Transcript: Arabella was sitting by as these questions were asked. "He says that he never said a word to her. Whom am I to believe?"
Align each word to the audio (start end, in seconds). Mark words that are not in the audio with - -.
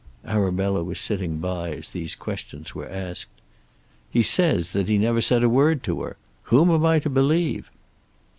Arabella 0.25 0.83
was 0.83 0.99
sitting 0.99 1.37
by 1.37 1.69
as 1.73 1.89
these 1.89 2.15
questions 2.15 2.73
were 2.73 2.89
asked. 2.89 3.29
"He 4.09 4.23
says 4.23 4.71
that 4.71 4.87
he 4.87 4.97
never 4.97 5.21
said 5.21 5.43
a 5.43 5.47
word 5.47 5.83
to 5.83 6.01
her. 6.01 6.17
Whom 6.45 6.71
am 6.71 6.83
I 6.87 6.97
to 6.97 7.09
believe?" 7.11 7.69